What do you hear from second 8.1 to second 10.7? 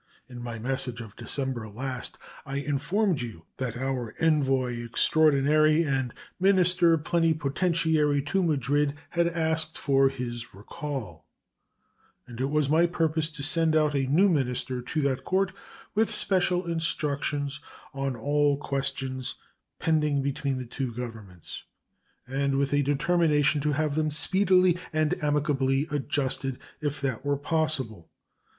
to Madrid had asked for his